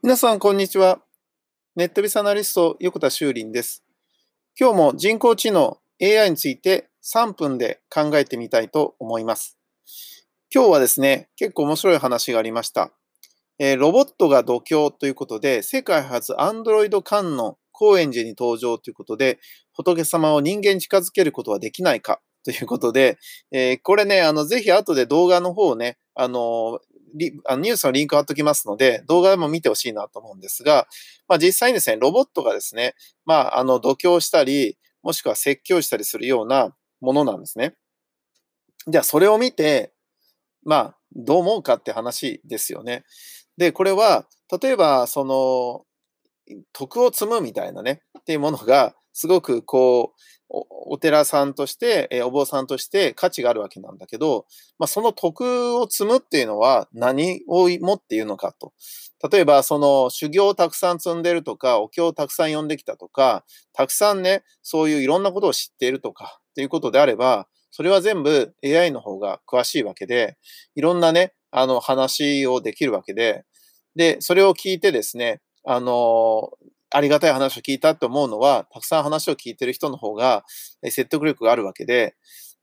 [0.00, 1.00] 皆さん、こんにちは。
[1.74, 3.82] ネットビスアナリスト、横田修林です。
[4.56, 9.58] 今日も人工知能 AI について3分で考えてみたいと思います。
[10.54, 12.92] 今日はですね、結構面白い話がありました。
[13.58, 19.40] えー、ロボットが度胸ということで、世界初 Android 観音高円寺に登場ということで、
[19.72, 23.18] 仏様を人間に近づけることはできないかということで、
[23.50, 26.78] えー、これね、あの、ぜひ後で動画の方をね、あの、
[27.46, 30.86] あのニュースのリンク貼っときますので、動画でも見てほしいなと思うんですが、
[31.28, 37.74] まあ、実際にですね、ロボットがですね、まあ、あの、度胸したり、もしくは説教したりするようなものなんですね。
[38.86, 39.92] じゃあ、それを見て、
[40.64, 43.04] まあ、どう思うかって話ですよね。
[43.56, 44.26] で、これは、
[44.62, 45.84] 例えば、その、
[46.72, 50.20] 徳を積むみたいなね、っていうものが、すごくこう、
[50.90, 54.46] お寺さんとして、えお坊さんとして価値があるわけなんだけど、
[54.78, 58.72] まあ、その徳を積むっていうのは何をもっていうのかと。
[59.30, 70.36] 例えば、その修行をたくさん積んでるとか、お経をたくさん読んできたとか、たくさんね、そういういろんなことを知っているとか、っていうことであれば、それは全部 AI の方が詳しいわけで、
[70.74, 73.44] いろんなね、あの話をできるわけで、
[73.94, 76.50] で、それを聞いてですね、あの、
[76.90, 80.44] ありがたい話を聞いたって思うのは、たくさん話を聞いてる人の方が
[80.84, 82.16] 説得力があるわけで、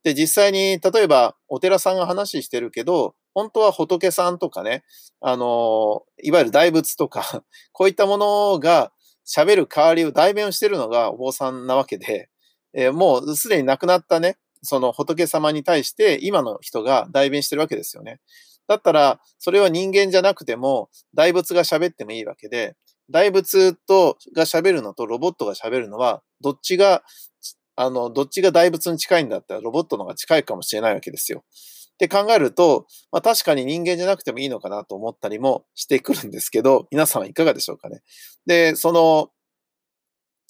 [0.03, 4.83] で、実際に、例えば、お寺さんが話してるけど、本当は仏さんとかね、
[5.19, 8.91] あの、いわゆる大仏とか、 こういったものが
[9.27, 12.29] 喋る代わりを代弁をしてるのがお坊さんなわけで、
[12.73, 18.19] えー、もうすでに亡くなったね、その仏様に対して今の人が代弁してるわけですよね。
[18.67, 22.75] だったら、それは人間じゃなくても、大仏が喋ってもいいわけで、
[23.09, 27.03] 大仏とが喋るのとロボットが喋るのは、どっちが、
[27.75, 31.43] あの、どっちが大仏に近いんだったらロボットの方が近いかもしれないわけですよ。
[31.95, 38.01] って考えると、まあ確かに人間じゃなくてもいいのかなと思ったりもしてくるんですけど、皆さんはいかがでしょうかね。
[38.45, 39.29] で、その、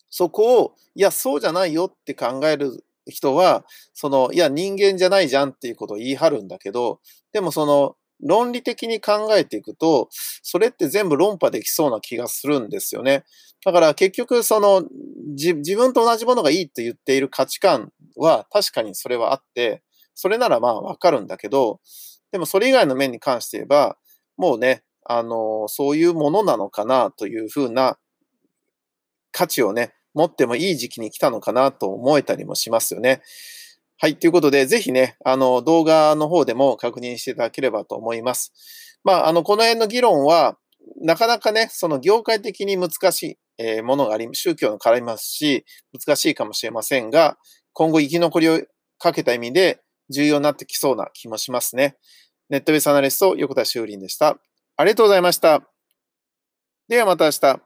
[0.09, 6.99] そこを、いや、そうじゃないよって考える人は、その、いや、人間じゃないじゃんっていうことを言い張るんだけど、
[7.33, 13.23] でもその、論理的に考えていくと、それって全部論破できそうな気がするんですよね。
[13.65, 14.83] だから結局その
[15.37, 19.81] 自分と同じものがいいと言っている価値観は確かにそれはあって、
[20.14, 21.80] それならまあわかるんだけど、
[22.31, 23.98] でもそれ以外の面に関して言えば、
[24.37, 27.97] もうね、あの、そういうものなのかなというふうな
[29.32, 33.21] 価値をね、持ってもいい時期に来たのかなと思えたりもしますよね。
[33.98, 34.17] はい。
[34.17, 38.52] ということで、ぜひね、あの、動画の方でも確認していただければと思います。
[39.06, 40.58] まあ、あの、この辺の議論は、
[41.02, 47.38] なかなかね、その業界的に難しい、え、ものがあり、宗教の絡みますし、難しいかもしれませんが、
[47.72, 48.61] 今後生き残りを
[49.00, 49.80] かけた意味で
[50.10, 51.95] 重要になってきそうな気もしますね。
[52.50, 54.38] ネットベースアナリスト、横田修林でした。
[54.76, 55.62] ありがとうございました。
[56.89, 57.64] ではまた明日。